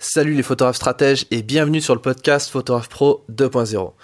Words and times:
Salut 0.00 0.34
les 0.34 0.44
photographes 0.44 0.76
stratèges 0.76 1.26
et 1.32 1.42
bienvenue 1.42 1.80
sur 1.80 1.92
le 1.92 2.00
podcast 2.00 2.50
Photographe 2.50 2.88
Pro 2.88 3.24
2.0. 3.32 3.94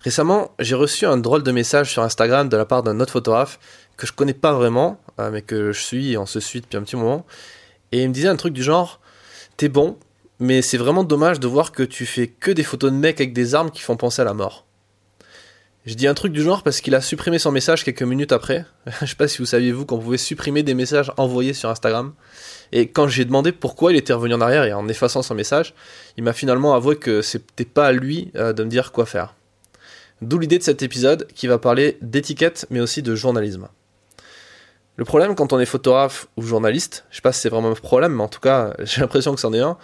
Récemment, 0.00 0.50
j'ai 0.58 0.74
reçu 0.74 1.06
un 1.06 1.16
drôle 1.16 1.44
de 1.44 1.52
message 1.52 1.92
sur 1.92 2.02
Instagram 2.02 2.48
de 2.48 2.56
la 2.56 2.64
part 2.64 2.82
d'un 2.82 2.98
autre 2.98 3.12
photographe 3.12 3.60
que 3.96 4.04
je 4.04 4.12
connais 4.12 4.34
pas 4.34 4.52
vraiment, 4.52 4.98
euh, 5.20 5.30
mais 5.30 5.42
que 5.42 5.70
je 5.70 5.80
suis 5.80 6.10
et 6.10 6.18
on 6.18 6.26
se 6.26 6.40
suit 6.40 6.60
depuis 6.60 6.76
un 6.76 6.82
petit 6.82 6.96
moment. 6.96 7.24
Et 7.92 8.02
il 8.02 8.08
me 8.08 8.12
disait 8.12 8.26
un 8.26 8.34
truc 8.34 8.52
du 8.52 8.64
genre 8.64 9.00
T'es 9.56 9.68
bon, 9.68 9.96
mais 10.40 10.60
c'est 10.60 10.76
vraiment 10.76 11.04
dommage 11.04 11.38
de 11.38 11.46
voir 11.46 11.70
que 11.70 11.84
tu 11.84 12.04
fais 12.04 12.26
que 12.26 12.50
des 12.50 12.64
photos 12.64 12.90
de 12.90 12.96
mecs 12.96 13.20
avec 13.20 13.32
des 13.32 13.54
armes 13.54 13.70
qui 13.70 13.82
font 13.82 13.96
penser 13.96 14.22
à 14.22 14.24
la 14.24 14.34
mort. 14.34 14.63
Je 15.86 15.92
dis 15.92 16.06
un 16.06 16.14
truc 16.14 16.32
du 16.32 16.40
genre 16.40 16.62
parce 16.62 16.80
qu'il 16.80 16.94
a 16.94 17.02
supprimé 17.02 17.38
son 17.38 17.52
message 17.52 17.84
quelques 17.84 18.02
minutes 18.02 18.32
après. 18.32 18.64
je 19.02 19.06
sais 19.06 19.16
pas 19.16 19.28
si 19.28 19.38
vous 19.38 19.44
saviez 19.44 19.70
vous 19.70 19.84
qu'on 19.84 19.98
pouvait 19.98 20.16
supprimer 20.16 20.62
des 20.62 20.72
messages 20.72 21.12
envoyés 21.18 21.52
sur 21.52 21.68
Instagram. 21.68 22.14
Et 22.72 22.88
quand 22.88 23.06
j'ai 23.06 23.26
demandé 23.26 23.52
pourquoi 23.52 23.92
il 23.92 23.98
était 23.98 24.14
revenu 24.14 24.32
en 24.32 24.40
arrière 24.40 24.64
et 24.64 24.72
en 24.72 24.88
effaçant 24.88 25.20
son 25.20 25.34
message, 25.34 25.74
il 26.16 26.24
m'a 26.24 26.32
finalement 26.32 26.74
avoué 26.74 26.96
que 26.96 27.20
c'était 27.20 27.66
pas 27.66 27.86
à 27.88 27.92
lui 27.92 28.30
euh, 28.34 28.54
de 28.54 28.64
me 28.64 28.70
dire 28.70 28.92
quoi 28.92 29.04
faire. 29.04 29.34
D'où 30.22 30.38
l'idée 30.38 30.56
de 30.58 30.62
cet 30.62 30.82
épisode 30.82 31.26
qui 31.34 31.48
va 31.48 31.58
parler 31.58 31.98
d'étiquette 32.00 32.66
mais 32.70 32.80
aussi 32.80 33.02
de 33.02 33.14
journalisme. 33.14 33.68
Le 34.96 35.04
problème 35.04 35.34
quand 35.34 35.52
on 35.52 35.60
est 35.60 35.66
photographe 35.66 36.28
ou 36.38 36.42
journaliste, 36.42 37.04
je 37.10 37.16
sais 37.16 37.22
pas 37.22 37.32
si 37.32 37.42
c'est 37.42 37.50
vraiment 37.50 37.70
un 37.70 37.74
problème, 37.74 38.14
mais 38.14 38.22
en 38.22 38.28
tout 38.28 38.40
cas 38.40 38.72
j'ai 38.84 39.02
l'impression 39.02 39.34
que 39.34 39.40
c'en 39.40 39.52
est 39.52 39.60
un, 39.60 39.76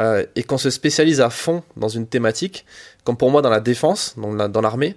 euh, 0.00 0.26
et 0.34 0.42
qu'on 0.42 0.58
se 0.58 0.70
spécialise 0.70 1.20
à 1.20 1.30
fond 1.30 1.62
dans 1.76 1.88
une 1.88 2.08
thématique, 2.08 2.66
comme 3.04 3.16
pour 3.16 3.30
moi 3.30 3.40
dans 3.40 3.50
la 3.50 3.60
défense, 3.60 4.16
dans 4.16 4.60
l'armée, 4.60 4.96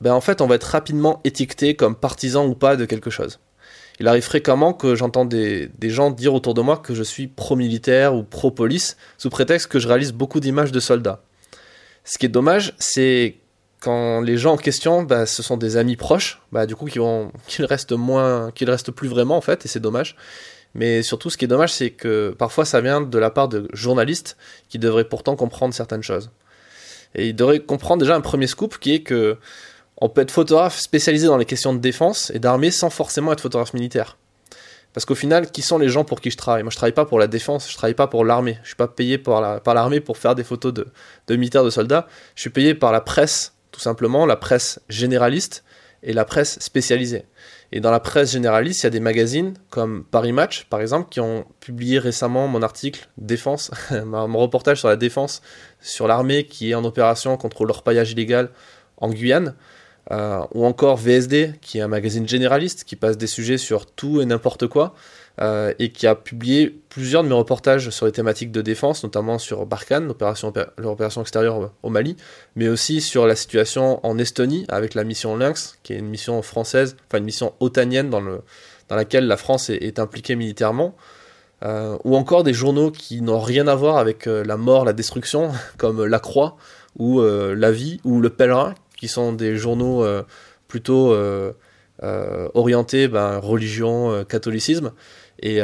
ben 0.00 0.12
en 0.12 0.20
fait 0.20 0.40
on 0.40 0.46
va 0.46 0.56
être 0.56 0.64
rapidement 0.64 1.20
étiqueté 1.24 1.74
comme 1.76 1.94
partisan 1.94 2.46
ou 2.46 2.54
pas 2.54 2.76
de 2.76 2.84
quelque 2.84 3.10
chose 3.10 3.38
il 4.00 4.08
arrive 4.08 4.22
fréquemment 4.22 4.72
que 4.72 4.94
j'entends 4.94 5.24
des, 5.24 5.70
gens 5.82 6.10
dire 6.10 6.34
autour 6.34 6.54
de 6.54 6.60
moi 6.60 6.78
que 6.78 6.94
je 6.94 7.02
suis 7.02 7.28
pro-militaire 7.28 8.14
ou 8.14 8.22
pro-police, 8.22 8.96
sous 9.18 9.30
prétexte 9.30 9.68
que 9.68 9.78
je 9.78 9.86
réalise 9.88 10.12
beaucoup 10.12 10.40
d'images 10.40 10.72
de 10.72 10.80
soldats. 10.80 11.22
Ce 12.04 12.18
qui 12.18 12.26
est 12.26 12.30
dommage, 12.30 12.74
c'est 12.78 13.36
quand 13.80 14.20
les 14.20 14.36
gens 14.36 14.54
en 14.54 14.56
question, 14.56 15.02
bah, 15.02 15.26
ce 15.26 15.42
sont 15.42 15.56
des 15.56 15.76
amis 15.76 15.96
proches, 15.96 16.42
bah, 16.50 16.66
du 16.66 16.74
coup, 16.74 16.86
qu'ils 17.46 17.64
restent 17.64 17.92
moins, 17.92 18.50
qu'ils 18.50 18.70
restent 18.70 18.90
plus 18.90 19.08
vraiment 19.08 19.36
en 19.36 19.40
fait, 19.40 19.64
et 19.64 19.68
c'est 19.68 19.80
dommage. 19.80 20.16
Mais 20.74 21.04
surtout, 21.04 21.30
ce 21.30 21.36
qui 21.36 21.44
est 21.44 21.48
dommage, 21.48 21.72
c'est 21.72 21.90
que 21.90 22.34
parfois 22.36 22.64
ça 22.64 22.80
vient 22.80 23.00
de 23.00 23.18
la 23.18 23.30
part 23.30 23.48
de 23.48 23.68
journalistes 23.72 24.36
qui 24.68 24.80
devraient 24.80 25.08
pourtant 25.08 25.36
comprendre 25.36 25.72
certaines 25.72 26.02
choses. 26.02 26.32
Et 27.14 27.28
ils 27.28 27.36
devraient 27.36 27.60
comprendre 27.60 28.00
déjà 28.00 28.16
un 28.16 28.20
premier 28.20 28.48
scoop 28.48 28.78
qui 28.78 28.94
est 28.94 29.02
que 29.02 29.38
on 29.98 30.08
peut 30.08 30.22
être 30.22 30.30
photographe 30.30 30.78
spécialisé 30.78 31.26
dans 31.26 31.36
les 31.36 31.44
questions 31.44 31.72
de 31.72 31.78
défense 31.78 32.30
et 32.34 32.38
d'armée 32.38 32.70
sans 32.70 32.90
forcément 32.90 33.32
être 33.32 33.40
photographe 33.40 33.74
militaire. 33.74 34.18
Parce 34.92 35.04
qu'au 35.04 35.16
final, 35.16 35.50
qui 35.50 35.62
sont 35.62 35.78
les 35.78 35.88
gens 35.88 36.04
pour 36.04 36.20
qui 36.20 36.30
je 36.30 36.36
travaille? 36.36 36.62
Moi, 36.62 36.70
je 36.70 36.76
travaille 36.76 36.92
pas 36.92 37.04
pour 37.04 37.18
la 37.18 37.26
défense, 37.26 37.68
je 37.68 37.76
travaille 37.76 37.94
pas 37.94 38.06
pour 38.06 38.24
l'armée. 38.24 38.58
Je 38.62 38.68
suis 38.68 38.76
pas 38.76 38.86
payé 38.86 39.18
par, 39.18 39.60
l'armée 39.74 40.00
pour 40.00 40.18
faire 40.18 40.36
des 40.36 40.44
photos 40.44 40.72
de, 40.72 40.86
de 41.26 41.36
militaires, 41.36 41.64
de 41.64 41.70
soldats. 41.70 42.06
Je 42.36 42.42
suis 42.42 42.50
payé 42.50 42.74
par 42.74 42.92
la 42.92 43.00
presse, 43.00 43.54
tout 43.72 43.80
simplement, 43.80 44.24
la 44.24 44.36
presse 44.36 44.80
généraliste 44.88 45.64
et 46.04 46.12
la 46.12 46.24
presse 46.24 46.60
spécialisée. 46.60 47.24
Et 47.72 47.80
dans 47.80 47.90
la 47.90 47.98
presse 47.98 48.30
généraliste, 48.30 48.82
il 48.82 48.86
y 48.86 48.86
a 48.86 48.90
des 48.90 49.00
magazines 49.00 49.54
comme 49.68 50.04
Paris 50.04 50.32
Match, 50.32 50.66
par 50.70 50.80
exemple, 50.80 51.08
qui 51.10 51.18
ont 51.18 51.44
publié 51.58 51.98
récemment 51.98 52.46
mon 52.46 52.62
article 52.62 53.08
Défense, 53.18 53.72
mon 54.06 54.38
reportage 54.38 54.78
sur 54.78 54.88
la 54.88 54.96
défense, 54.96 55.42
sur 55.80 56.06
l'armée 56.06 56.46
qui 56.46 56.70
est 56.70 56.74
en 56.74 56.84
opération 56.84 57.36
contre 57.36 57.64
l'orpaillage 57.64 58.12
illégal 58.12 58.50
en 58.98 59.10
Guyane. 59.10 59.56
Euh, 60.10 60.40
ou 60.52 60.66
encore 60.66 60.98
VSD, 60.98 61.54
qui 61.62 61.78
est 61.78 61.80
un 61.80 61.88
magazine 61.88 62.28
généraliste 62.28 62.84
qui 62.84 62.94
passe 62.94 63.16
des 63.16 63.26
sujets 63.26 63.56
sur 63.56 63.86
tout 63.86 64.20
et 64.20 64.26
n'importe 64.26 64.66
quoi, 64.66 64.94
euh, 65.40 65.72
et 65.78 65.92
qui 65.92 66.06
a 66.06 66.14
publié 66.14 66.78
plusieurs 66.90 67.24
de 67.24 67.28
mes 67.28 67.34
reportages 67.34 67.88
sur 67.88 68.04
les 68.04 68.12
thématiques 68.12 68.52
de 68.52 68.60
défense, 68.60 69.02
notamment 69.02 69.38
sur 69.38 69.64
Barkhane, 69.64 70.06
l'opération 70.06 71.22
extérieure 71.22 71.72
au 71.82 71.88
Mali, 71.88 72.16
mais 72.54 72.68
aussi 72.68 73.00
sur 73.00 73.26
la 73.26 73.34
situation 73.34 74.04
en 74.06 74.18
Estonie 74.18 74.66
avec 74.68 74.92
la 74.92 75.04
mission 75.04 75.36
Lynx, 75.36 75.78
qui 75.82 75.94
est 75.94 75.98
une 75.98 76.08
mission 76.08 76.42
française, 76.42 76.96
enfin 77.08 77.18
une 77.18 77.24
mission 77.24 77.54
otanienne 77.60 78.10
dans, 78.10 78.20
le, 78.20 78.42
dans 78.88 78.96
laquelle 78.96 79.26
la 79.26 79.38
France 79.38 79.70
est, 79.70 79.98
impliquée 79.98 80.36
militairement. 80.36 80.94
Euh, 81.62 81.96
ou 82.04 82.14
encore 82.14 82.44
des 82.44 82.52
journaux 82.52 82.90
qui 82.90 83.22
n'ont 83.22 83.40
rien 83.40 83.68
à 83.68 83.74
voir 83.74 83.96
avec 83.96 84.26
la 84.26 84.58
mort, 84.58 84.84
la 84.84 84.92
destruction, 84.92 85.50
comme 85.78 86.04
La 86.04 86.18
Croix, 86.18 86.58
ou 86.98 87.22
La 87.22 87.72
Vie, 87.72 88.00
ou 88.04 88.20
Le 88.20 88.30
Pèlerin, 88.30 88.74
qui 89.04 89.08
sont 89.08 89.34
des 89.34 89.54
journaux 89.58 90.02
euh, 90.02 90.22
plutôt 90.66 91.12
euh, 91.12 91.52
euh, 92.02 92.48
orientés 92.54 93.06
ben, 93.06 93.36
religion, 93.36 94.24
catholicisme, 94.24 94.92
et 95.42 95.60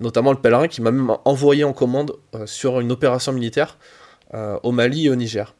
notamment 0.00 0.32
le 0.32 0.40
pèlerin 0.40 0.66
qui 0.66 0.82
m'a 0.82 0.90
même 0.90 1.12
envoyé 1.24 1.62
en 1.62 1.72
commande 1.72 2.16
sur 2.46 2.80
une 2.80 2.90
opération 2.90 3.32
militaire 3.32 3.78
au 4.34 4.72
Mali 4.72 5.06
et 5.06 5.10
au 5.10 5.14
Niger. 5.14 5.54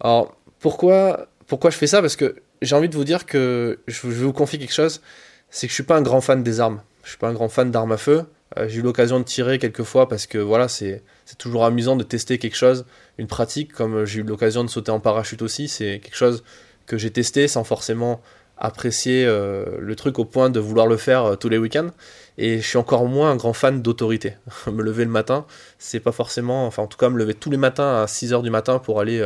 Alors 0.00 0.34
pourquoi, 0.60 1.26
pourquoi 1.46 1.70
je 1.70 1.76
fais 1.76 1.86
ça? 1.86 2.00
Parce 2.00 2.16
que 2.16 2.36
j'ai 2.62 2.74
envie 2.74 2.88
de 2.88 2.96
vous 2.96 3.04
dire 3.04 3.26
que 3.26 3.80
je 3.86 4.06
vais 4.06 4.24
vous 4.24 4.32
confier 4.32 4.58
quelque 4.58 4.72
chose, 4.72 5.02
c'est 5.50 5.66
que 5.66 5.72
je 5.72 5.74
suis 5.74 5.82
pas 5.82 5.96
un 5.96 6.02
grand 6.02 6.22
fan 6.22 6.42
des 6.42 6.60
armes. 6.60 6.80
Je 7.02 7.10
suis 7.10 7.18
pas 7.18 7.28
un 7.28 7.34
grand 7.34 7.50
fan 7.50 7.70
d'armes 7.70 7.92
à 7.92 7.98
feu. 7.98 8.24
J'ai 8.66 8.78
eu 8.78 8.82
l'occasion 8.82 9.18
de 9.18 9.24
tirer 9.24 9.58
quelques 9.58 9.82
fois 9.82 10.08
parce 10.08 10.26
que 10.26 10.38
voilà, 10.38 10.68
c'est 10.68 11.02
toujours 11.38 11.64
amusant 11.64 11.96
de 11.96 12.04
tester 12.04 12.38
quelque 12.38 12.56
chose 12.56 12.84
une 13.18 13.26
pratique, 13.26 13.72
comme 13.72 14.04
j'ai 14.04 14.20
eu 14.20 14.22
l'occasion 14.22 14.64
de 14.64 14.70
sauter 14.70 14.90
en 14.90 15.00
parachute 15.00 15.42
aussi, 15.42 15.68
c'est 15.68 16.00
quelque 16.02 16.16
chose 16.16 16.42
que 16.86 16.98
j'ai 16.98 17.10
testé 17.10 17.48
sans 17.48 17.64
forcément 17.64 18.20
apprécier 18.56 19.24
euh, 19.26 19.64
le 19.80 19.96
truc 19.96 20.18
au 20.18 20.24
point 20.24 20.48
de 20.48 20.60
vouloir 20.60 20.86
le 20.86 20.96
faire 20.96 21.24
euh, 21.24 21.36
tous 21.36 21.48
les 21.48 21.58
week-ends. 21.58 21.90
Et 22.38 22.60
je 22.60 22.66
suis 22.66 22.78
encore 22.78 23.04
moins 23.06 23.30
un 23.30 23.36
grand 23.36 23.52
fan 23.52 23.82
d'autorité. 23.82 24.36
me 24.66 24.82
lever 24.82 25.04
le 25.04 25.10
matin, 25.10 25.44
c'est 25.78 26.00
pas 26.00 26.12
forcément, 26.12 26.66
enfin 26.66 26.82
en 26.82 26.86
tout 26.86 26.98
cas 26.98 27.08
me 27.08 27.18
lever 27.18 27.34
tous 27.34 27.50
les 27.50 27.56
matins 27.56 28.02
à 28.02 28.06
6h 28.06 28.42
du 28.42 28.50
matin 28.50 28.78
pour 28.78 29.00
aller 29.00 29.20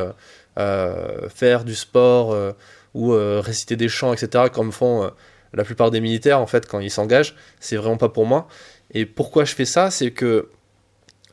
euh, 0.58 1.28
faire 1.28 1.64
du 1.64 1.74
sport 1.74 2.36
ou 2.94 3.10
réciter 3.10 3.76
des 3.76 3.88
chants, 3.88 4.12
etc., 4.12 4.44
comme 4.52 4.72
font 4.72 5.10
la 5.54 5.64
plupart 5.64 5.90
des 5.90 6.00
militaires 6.00 6.40
en 6.40 6.46
fait 6.46 6.66
quand 6.66 6.80
ils 6.80 6.90
s'engagent, 6.90 7.36
c'est 7.60 7.76
vraiment 7.76 7.96
pas 7.96 8.08
pour 8.08 8.26
moi. 8.26 8.48
Et 8.92 9.06
pourquoi 9.06 9.44
je 9.44 9.54
fais 9.54 9.64
ça 9.64 9.90
C'est 9.90 10.10
que 10.10 10.50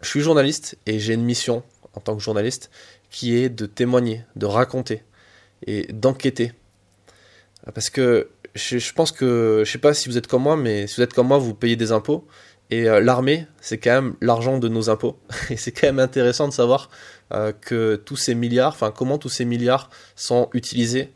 je 0.02 0.10
suis 0.10 0.22
journaliste 0.22 0.78
et 0.86 1.00
j'ai 1.00 1.14
une 1.14 1.24
mission 1.24 1.64
en 1.96 2.02
tant 2.02 2.16
que 2.16 2.22
journaliste, 2.22 2.70
qui 3.10 3.36
est 3.36 3.50
de 3.50 3.66
témoigner, 3.66 4.24
de 4.36 4.46
raconter 4.46 5.04
et 5.66 5.92
d'enquêter. 5.94 6.52
Parce 7.74 7.90
que 7.90 8.30
je, 8.54 8.94
pense 8.94 9.12
que, 9.12 9.64
je 9.66 9.72
sais 9.72 9.78
pas 9.78 9.94
si 9.94 10.10
vous 10.10 10.18
êtes 10.18 10.28
comme 10.28 10.44
moi, 10.44 10.58
mais 10.58 10.88
si 10.88 10.98
vous 10.98 11.02
êtes 11.02 11.14
comme 11.14 11.28
moi, 11.28 11.38
vous 11.38 11.54
payez 11.54 11.76
des 11.76 11.92
impôts. 11.92 12.28
Et 12.72 12.90
euh, 12.90 13.00
l'armée, 13.00 13.48
c'est 13.62 13.78
quand 13.78 13.92
même 13.92 14.16
l'argent 14.22 14.58
de 14.58 14.68
nos 14.68 14.90
impôts. 14.90 15.20
Et 15.50 15.58
c'est 15.58 15.72
quand 15.72 15.88
même 15.88 16.00
intéressant 16.00 16.48
de 16.48 16.54
savoir 16.54 16.90
euh, 17.34 17.52
que 17.54 17.96
tous 17.96 18.18
ces 18.18 18.36
milliards, 18.36 18.74
enfin 18.74 18.92
comment 18.92 19.18
tous 19.18 19.30
ces 19.30 19.46
milliards 19.46 19.90
sont 20.16 20.50
utilisés 20.54 21.14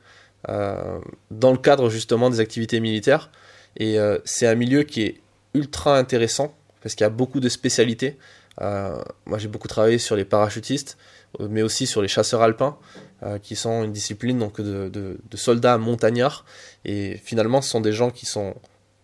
euh, 0.47 0.99
dans 1.31 1.51
le 1.51 1.57
cadre 1.57 1.89
justement 1.89 2.29
des 2.29 2.39
activités 2.39 2.79
militaires. 2.79 3.31
Et 3.77 3.97
c'est 4.25 4.47
un 4.47 4.55
milieu 4.55 4.83
qui 4.83 5.03
est 5.03 5.21
ultra 5.53 5.97
intéressant 5.97 6.55
parce 6.81 6.95
qu'il 6.95 7.03
y 7.03 7.07
a 7.07 7.11
beaucoup 7.11 7.39
de 7.39 7.49
spécialités. 7.49 8.17
Euh, 8.61 9.01
moi, 9.25 9.37
j'ai 9.37 9.47
beaucoup 9.47 9.67
travaillé 9.67 9.97
sur 9.97 10.15
les 10.15 10.25
parachutistes, 10.25 10.97
euh, 11.39 11.47
mais 11.49 11.61
aussi 11.61 11.87
sur 11.87 12.01
les 12.01 12.07
chasseurs 12.07 12.41
alpins, 12.41 12.77
euh, 13.23 13.37
qui 13.37 13.55
sont 13.55 13.83
une 13.83 13.91
discipline 13.91 14.39
donc 14.39 14.61
de, 14.61 14.89
de, 14.89 15.37
soldats 15.37 15.77
montagnards. 15.77 16.45
Et 16.85 17.19
finalement, 17.23 17.61
ce 17.61 17.69
sont 17.69 17.81
des 17.81 17.93
gens 17.93 18.11
qui 18.11 18.25
sont 18.25 18.55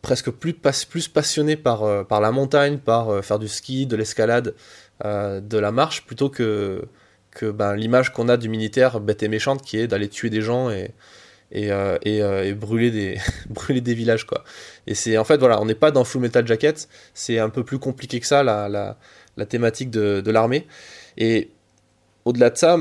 presque 0.01 0.29
plus, 0.29 0.53
plus 0.53 1.07
passionnés 1.07 1.55
par, 1.55 2.05
par 2.07 2.21
la 2.21 2.31
montagne, 2.31 2.77
par 2.77 3.23
faire 3.25 3.39
du 3.39 3.47
ski, 3.47 3.87
de 3.87 3.95
l'escalade, 3.95 4.53
de 5.03 5.57
la 5.57 5.71
marche, 5.71 6.05
plutôt 6.05 6.29
que, 6.29 6.87
que 7.31 7.49
ben, 7.49 7.75
l'image 7.75 8.13
qu'on 8.13 8.29
a 8.29 8.37
du 8.37 8.47
militaire 8.47 8.99
bête 8.99 9.23
et 9.23 9.27
méchante, 9.27 9.63
qui 9.63 9.79
est 9.79 9.87
d'aller 9.87 10.07
tuer 10.07 10.29
des 10.29 10.41
gens 10.41 10.69
et, 10.69 10.91
et, 11.51 11.69
et, 12.03 12.53
brûler, 12.53 12.91
des, 12.91 13.17
brûler 13.49 13.81
des 13.81 13.93
villages. 13.93 14.25
Quoi. 14.25 14.43
Et 14.87 14.95
c'est 14.95 15.17
en 15.17 15.23
fait, 15.23 15.37
voilà, 15.37 15.61
on 15.61 15.65
n'est 15.65 15.75
pas 15.75 15.91
dans 15.91 16.03
Full 16.03 16.21
Metal 16.21 16.45
Jacket, 16.45 16.89
c'est 17.13 17.39
un 17.39 17.49
peu 17.49 17.63
plus 17.63 17.79
compliqué 17.79 18.19
que 18.19 18.27
ça, 18.27 18.43
la, 18.43 18.67
la, 18.67 18.97
la 19.37 19.45
thématique 19.45 19.89
de, 19.89 20.31
l'armée. 20.31 20.67
Et 21.17 21.51
au-delà 22.25 22.49
de 22.49 22.57
ça, 22.57 22.77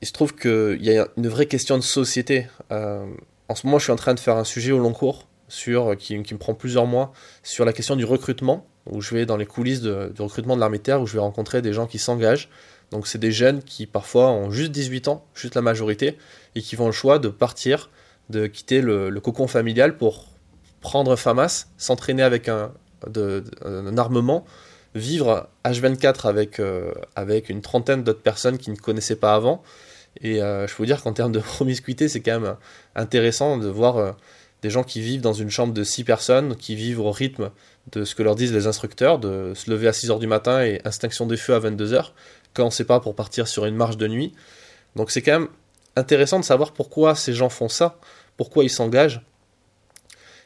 il 0.00 0.06
se 0.06 0.12
trouve 0.12 0.34
qu'il 0.34 0.82
y 0.82 0.96
a 0.96 1.08
une 1.16 1.28
vraie 1.28 1.46
question 1.46 1.76
de 1.76 1.82
société. 1.82 2.48
Euh, 2.72 3.06
en 3.48 3.54
ce 3.54 3.66
moment, 3.66 3.78
je 3.78 3.84
suis 3.84 3.92
en 3.92 3.96
train 3.96 4.14
de 4.14 4.20
faire 4.20 4.36
un 4.36 4.44
sujet 4.44 4.72
au 4.72 4.78
long 4.78 4.92
cours 4.92 5.28
sur, 5.48 5.96
qui, 5.96 6.16
me 6.16 6.38
prend 6.38 6.54
plusieurs 6.54 6.86
mois 6.86 7.12
sur 7.42 7.64
la 7.64 7.72
question 7.72 7.96
du 7.96 8.04
recrutement, 8.04 8.66
où 8.86 9.00
je 9.00 9.14
vais 9.14 9.26
dans 9.26 9.36
les 9.36 9.46
coulisses 9.46 9.82
de, 9.82 10.12
du 10.14 10.22
recrutement 10.22 10.54
de 10.54 10.60
l'armée 10.60 10.78
de 10.78 10.82
terre, 10.82 11.00
où 11.00 11.06
je 11.06 11.14
vais 11.14 11.20
rencontrer 11.20 11.60
des 11.60 11.72
gens 11.72 11.86
qui 11.86 11.98
s'engagent. 11.98 12.48
Donc 12.90 13.06
c'est 13.06 13.18
des 13.18 13.32
jeunes 13.32 13.62
qui 13.62 13.86
parfois 13.86 14.30
ont 14.30 14.50
juste 14.50 14.72
18 14.72 15.08
ans, 15.08 15.24
juste 15.34 15.54
la 15.54 15.62
majorité, 15.62 16.16
et 16.54 16.62
qui 16.62 16.76
font 16.76 16.86
le 16.86 16.92
choix 16.92 17.18
de 17.18 17.28
partir, 17.28 17.90
de 18.28 18.46
quitter 18.46 18.80
le, 18.80 19.10
cocon 19.20 19.46
familial 19.46 19.96
pour 19.96 20.26
prendre 20.80 21.16
FAMAS, 21.16 21.66
s'entraîner 21.78 22.22
avec 22.22 22.48
un, 22.48 22.72
armement 23.96 24.44
vivre 24.94 25.48
H24 25.64 26.28
avec, 26.28 26.58
euh, 26.58 26.92
avec 27.14 27.48
une 27.48 27.60
trentaine 27.60 28.02
d'autres 28.02 28.22
personnes 28.22 28.58
qui 28.58 28.70
ne 28.70 28.76
connaissaient 28.76 29.16
pas 29.16 29.34
avant. 29.34 29.62
Et 30.20 30.42
euh, 30.42 30.66
je 30.66 30.74
peux 30.74 30.82
vous 30.82 30.86
dire 30.86 31.02
qu'en 31.02 31.12
termes 31.12 31.32
de 31.32 31.38
promiscuité, 31.40 32.08
c'est 32.08 32.20
quand 32.20 32.40
même 32.40 32.56
intéressant 32.94 33.56
de 33.58 33.68
voir 33.68 33.98
euh, 33.98 34.12
des 34.62 34.70
gens 34.70 34.82
qui 34.82 35.00
vivent 35.00 35.20
dans 35.20 35.32
une 35.32 35.50
chambre 35.50 35.72
de 35.72 35.84
6 35.84 36.04
personnes, 36.04 36.56
qui 36.56 36.74
vivent 36.74 37.00
au 37.00 37.10
rythme 37.10 37.50
de 37.92 38.04
ce 38.04 38.14
que 38.14 38.22
leur 38.22 38.34
disent 38.34 38.52
les 38.52 38.66
instructeurs, 38.66 39.18
de 39.18 39.52
se 39.54 39.70
lever 39.70 39.88
à 39.88 39.92
6h 39.92 40.18
du 40.18 40.26
matin 40.26 40.62
et 40.64 40.80
extinction 40.84 41.26
des 41.26 41.36
feux 41.36 41.54
à 41.54 41.60
22h, 41.60 42.10
quand 42.52 42.64
on 42.64 42.66
ne 42.66 42.70
sait 42.70 42.84
pas 42.84 43.00
pour 43.00 43.14
partir 43.14 43.48
sur 43.48 43.64
une 43.64 43.76
marche 43.76 43.96
de 43.96 44.06
nuit. 44.08 44.32
Donc 44.96 45.10
c'est 45.10 45.22
quand 45.22 45.40
même 45.40 45.48
intéressant 45.96 46.38
de 46.38 46.44
savoir 46.44 46.72
pourquoi 46.72 47.14
ces 47.14 47.32
gens 47.32 47.48
font 47.48 47.68
ça, 47.68 47.98
pourquoi 48.36 48.64
ils 48.64 48.70
s'engagent. 48.70 49.22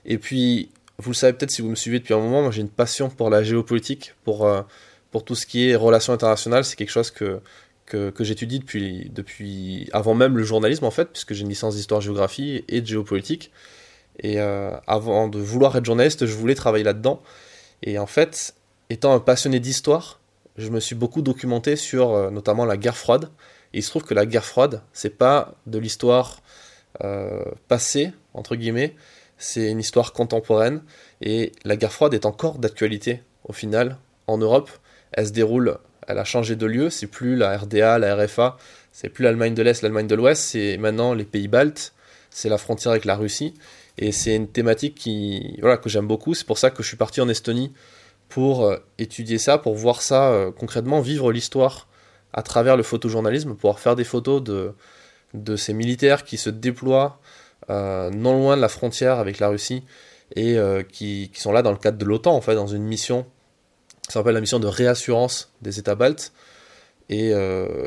Et 0.05 0.19
puis, 0.19 0.71
vous 0.99 1.11
le 1.11 1.15
savez 1.15 1.33
peut-être 1.33 1.51
si 1.51 1.63
vous 1.63 1.71
me 1.71 1.75
suivez 1.75 1.99
depuis 1.99 2.15
un 2.15 2.21
moment, 2.21 2.43
moi 2.43 2.51
j'ai 2.51 2.61
une 2.61 2.69
passion 2.69 3.09
pour 3.09 3.31
la 3.31 3.43
géopolitique, 3.43 4.15
pour, 4.25 4.47
euh, 4.47 4.63
pour 5.11 5.25
tout 5.25 5.35
ce 5.35 5.47
qui 5.47 5.69
est 5.69 5.77
relations 5.77 6.13
internationales. 6.13 6.65
C'est 6.65 6.77
quelque 6.77 6.91
chose 6.91 7.11
que, 7.11 7.41
que, 7.87 8.13
j'étudie 8.21 8.59
depuis, 8.59 9.11
depuis 9.15 9.89
avant 9.93 10.15
même 10.15 10.37
le 10.37 10.45
journalisme 10.45 10.85
en 10.85 10.91
fait, 10.91 11.07
puisque 11.07 11.35
j'ai 11.35 11.43
une 11.43 11.49
licence 11.49 11.75
d'histoire-géographie 11.75 12.65
et 12.69 12.81
de 12.81 12.87
géopolitique. 12.87 13.51
Et 14.21 14.41
euh, 14.41 14.71
avant 14.87 15.29
de 15.29 15.39
vouloir 15.39 15.77
être 15.77 15.85
journaliste, 15.85 16.27
je 16.27 16.35
voulais 16.35 16.55
travailler 16.55 16.85
là-dedans. 16.85 17.21
Et 17.83 17.99
en 17.99 18.07
fait, 18.07 18.55
étant 18.91 19.13
un 19.13 19.21
passionné 19.21 19.61
d'histoire, 19.61 20.21
je 20.57 20.69
me 20.69 20.81
suis 20.81 20.95
beaucoup 20.95 21.23
documenté 21.23 21.77
sur 21.77 22.13
euh, 22.13 22.31
notamment 22.31 22.65
la 22.65 22.77
guerre 22.77 22.97
froide. 22.97 23.31
Il 23.73 23.83
se 23.83 23.91
trouve 23.91 24.05
que 24.05 24.15
la 24.15 24.27
guerre 24.27 24.45
froide, 24.45 24.83
c'est 24.93 25.19
pas 25.19 25.55
de 25.67 25.79
l'histoire 25.79 26.41
euh, 27.03 27.45
passée, 27.67 28.13
entre 28.35 28.55
guillemets, 28.55 28.95
c'est 29.37 29.71
une 29.71 29.81
histoire 29.81 30.13
contemporaine. 30.13 30.83
Et 31.21 31.53
la 31.65 31.77
guerre 31.77 31.93
froide 31.93 32.15
est 32.15 32.25
encore 32.25 32.59
d'actualité, 32.59 33.23
au 33.45 33.53
final, 33.53 33.99
en 34.27 34.39
Europe. 34.39 34.71
Elle 35.13 35.27
se 35.27 35.33
déroule, 35.33 35.79
elle 36.07 36.19
a 36.19 36.25
changé 36.25 36.55
de 36.55 36.67
lieu, 36.67 36.91
c'est 36.91 37.09
plus 37.09 37.37
la 37.37 37.57
RDA, 37.57 37.99
la 37.99 38.15
RFA, 38.15 38.57
c'est 38.93 39.09
plus 39.09 39.25
l'Allemagne 39.25 39.55
de 39.55 39.63
l'Est, 39.63 39.83
l'Allemagne 39.83 40.07
de 40.07 40.15
l'Ouest, 40.15 40.43
c'est 40.43 40.77
maintenant 40.77 41.15
les 41.15 41.25
pays 41.25 41.49
baltes, 41.49 41.95
c'est 42.31 42.49
la 42.49 42.59
frontière 42.59 42.93
avec 42.93 43.05
la 43.05 43.17
Russie. 43.17 43.55
Et 43.99 44.13
c'est 44.13 44.35
une 44.35 44.49
thématique 44.49 44.97
qui, 44.97 45.57
voilà, 45.61 45.77
que 45.77 45.89
j'aime 45.89 46.07
beaucoup. 46.07 46.35
C'est 46.35 46.47
pour 46.47 46.59
ça 46.59 46.71
que 46.71 46.83
je 46.83 46.89
suis 46.89 46.97
parti 46.97 47.21
en 47.21 47.29
Estonie 47.29 47.73
pour 48.35 48.65
euh, 48.65 48.79
étudier 48.99 49.39
ça, 49.39 49.59
pour 49.59 49.77
voir 49.77 50.03
ça 50.03 50.33
euh, 50.33 50.51
concrètement, 50.51 51.01
vivre 51.01 51.31
l'histoire 51.31 51.87
à 52.33 52.43
travers 52.43 52.77
le 52.77 52.83
photojournalisme, 52.83 53.55
pouvoir 53.55 53.79
faire 53.79 53.95
des 53.95 54.03
photos 54.03 54.43
de, 54.43 54.73
de 55.35 55.55
ces 55.55 55.73
militaires 55.73 56.25
qui 56.25 56.37
se 56.37 56.51
déploient 56.51 57.21
euh, 57.71 58.11
non 58.11 58.37
loin 58.37 58.57
de 58.57 58.61
la 58.61 58.69
frontière 58.69 59.21
avec 59.21 59.39
la 59.39 59.51
Russie 59.51 59.85
et 60.35 60.57
qui, 60.91 61.31
qui, 61.33 61.41
sont 61.41 61.53
là 61.53 61.63
dans 61.63 61.71
le 61.71 61.77
cadre 61.77 61.97
de 61.97 62.05
l'OTAN, 62.05 62.35
en 62.35 62.41
fait, 62.41 62.57
dans 62.57 62.67
une 62.67 62.83
mission, 62.83 63.25
ça 64.09 64.15
s'appelle 64.15 64.35
la 64.35 64.41
mission 64.41 64.59
de 64.59 64.67
réassurance 64.67 65.53
des 65.63 65.79
États 65.79 65.95
baltes. 65.95 66.33
Et 67.09 67.31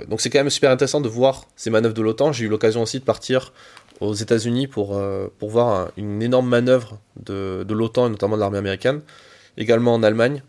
donc 0.07 0.21
c'est 0.21 0.29
quand 0.29 0.39
même 0.39 0.49
super 0.49 0.71
intéressant 0.71 1.01
de 1.01 1.09
voir 1.09 1.45
ces 1.57 1.71
manœuvres 1.71 1.95
de 1.95 2.01
l'OTAN. 2.01 2.31
J'ai 2.31 2.45
eu 2.45 2.47
l'occasion 2.47 2.83
aussi 2.83 2.99
de 2.99 3.03
partir 3.03 3.51
aux 3.99 4.13
États-Unis 4.13 4.67
pour, 4.67 4.97
pour 5.39 5.49
voir 5.49 5.91
une 5.97 6.21
énorme 6.21 6.47
manœuvre 6.47 6.99
de, 7.17 7.65
de 7.67 7.73
l'OTAN 7.73 8.07
et 8.07 8.11
notamment 8.11 8.37
de 8.37 8.41
l'armée 8.41 8.59
américaine, 8.59 9.01
également 9.57 9.93
en 9.93 10.03
Allemagne. 10.03 10.43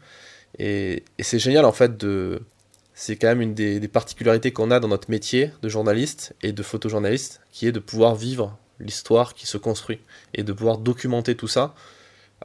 Et, 0.58 1.04
c'est 1.20 1.38
génial 1.38 1.64
en 1.64 1.72
fait. 1.72 2.04
C'est 2.94 3.16
quand 3.16 3.28
même 3.28 3.40
une 3.40 3.54
des, 3.54 3.78
des 3.78 3.88
particularités 3.88 4.52
qu'on 4.52 4.70
a 4.70 4.80
dans 4.80 4.88
notre 4.88 5.10
métier 5.10 5.52
de 5.62 5.68
journaliste 5.68 6.34
et 6.42 6.52
de 6.52 6.62
photojournaliste, 6.62 7.40
qui 7.52 7.66
est 7.66 7.72
de 7.72 7.78
pouvoir 7.78 8.16
vivre 8.16 8.58
l'histoire 8.80 9.34
qui 9.34 9.46
se 9.46 9.56
construit 9.56 10.00
et 10.34 10.42
de 10.42 10.52
pouvoir 10.52 10.78
documenter 10.78 11.36
tout 11.36 11.48
ça 11.48 11.74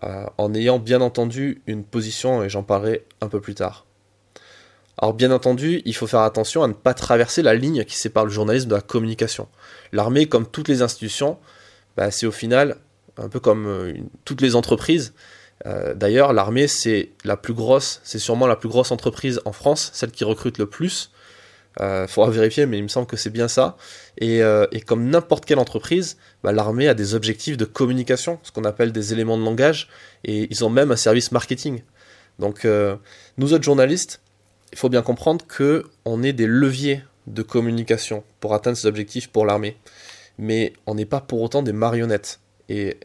euh, 0.01 0.25
en 0.37 0.53
ayant 0.55 0.79
bien 0.79 1.01
entendu 1.01 1.61
une 1.67 1.83
position, 1.83 2.43
et 2.43 2.49
j'en 2.49 2.63
parlerai 2.63 3.05
un 3.21 3.29
peu 3.29 3.39
plus 3.39 3.53
tard. 3.53 3.85
Alors 4.97 5.13
bien 5.13 5.31
entendu, 5.31 5.81
il 5.85 5.95
faut 5.95 6.07
faire 6.07 6.21
attention 6.21 6.63
à 6.63 6.67
ne 6.67 6.73
pas 6.73 6.93
traverser 6.93 7.41
la 7.41 7.53
ligne 7.53 7.83
qui 7.83 7.95
sépare 7.95 8.25
le 8.25 8.31
journalisme 8.31 8.69
de 8.69 8.75
la 8.75 8.81
communication. 8.81 9.47
L'armée, 9.91 10.27
comme 10.27 10.47
toutes 10.47 10.67
les 10.67 10.81
institutions, 10.81 11.37
bah, 11.95 12.09
c'est 12.09 12.25
au 12.25 12.31
final 12.31 12.77
un 13.17 13.29
peu 13.29 13.39
comme 13.39 13.67
euh, 13.67 13.93
toutes 14.25 14.41
les 14.41 14.55
entreprises. 14.55 15.13
Euh, 15.65 15.93
d'ailleurs, 15.93 16.33
l'armée, 16.33 16.67
c'est 16.67 17.11
la 17.23 17.37
plus 17.37 17.53
grosse, 17.53 18.01
c'est 18.03 18.19
sûrement 18.19 18.47
la 18.47 18.55
plus 18.55 18.69
grosse 18.69 18.91
entreprise 18.91 19.41
en 19.45 19.51
France, 19.51 19.91
celle 19.93 20.11
qui 20.11 20.23
recrute 20.23 20.57
le 20.57 20.65
plus. 20.65 21.11
Il 21.79 21.83
euh, 21.83 22.07
faudra 22.07 22.29
vérifier, 22.29 22.65
mais 22.65 22.77
il 22.77 22.83
me 22.83 22.87
semble 22.87 23.07
que 23.07 23.17
c'est 23.17 23.29
bien 23.29 23.47
ça. 23.47 23.77
Et, 24.19 24.41
comme 24.85 25.09
n'importe 25.09 25.45
quelle 25.45 25.59
entreprise, 25.59 26.17
bah, 26.43 26.51
l'armée 26.51 26.87
a 26.87 26.93
des 26.93 27.15
objectifs 27.15 27.57
de 27.57 27.65
communication, 27.65 28.39
ce 28.43 28.51
qu'on 28.51 28.65
appelle 28.65 28.91
des 28.91 29.13
éléments 29.13 29.37
de 29.37 29.43
langage, 29.43 29.89
et 30.23 30.47
ils 30.51 30.63
ont 30.63 30.69
même 30.69 30.91
un 30.91 30.95
service 30.95 31.31
marketing. 31.31 31.81
Donc, 32.39 32.67
nous 33.37 33.53
autres 33.53 33.63
journalistes, 33.63 34.21
il 34.73 34.77
faut 34.77 34.89
bien 34.89 35.01
comprendre 35.01 35.45
que 35.45 35.85
on 36.03 36.23
est 36.23 36.33
des 36.33 36.47
leviers 36.47 37.03
de 37.27 37.41
communication 37.41 38.23
pour 38.39 38.53
atteindre 38.53 38.77
ces 38.77 38.87
objectifs 38.87 39.29
pour 39.29 39.45
l'armée. 39.45 39.77
Mais 40.37 40.73
on 40.87 40.95
n'est 40.95 41.05
pas 41.05 41.21
pour 41.21 41.41
autant 41.41 41.61
des 41.61 41.73
marionnettes. 41.73 42.39
Et 42.69 42.97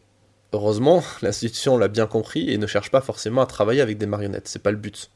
heureusement, 0.52 1.02
l'institution 1.22 1.76
l'a 1.76 1.88
bien 1.88 2.06
compris 2.06 2.50
et 2.50 2.58
ne 2.58 2.66
cherche 2.66 2.90
pas 2.90 3.00
forcément 3.00 3.42
à 3.42 3.46
travailler 3.46 3.80
avec 3.80 3.98
des 3.98 4.06
marionnettes. 4.06 4.48
C'est 4.48 4.62
pas 4.62 4.70
le 4.70 4.76
but. 4.76 5.10